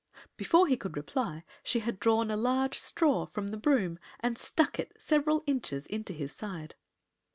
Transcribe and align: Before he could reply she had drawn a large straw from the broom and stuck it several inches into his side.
Before 0.35 0.65
he 0.65 0.77
could 0.77 0.97
reply 0.97 1.43
she 1.61 1.81
had 1.81 1.99
drawn 1.99 2.31
a 2.31 2.35
large 2.35 2.75
straw 2.75 3.27
from 3.27 3.49
the 3.49 3.55
broom 3.57 3.99
and 4.19 4.35
stuck 4.35 4.79
it 4.79 4.99
several 4.99 5.43
inches 5.45 5.85
into 5.85 6.11
his 6.11 6.33
side. 6.33 6.73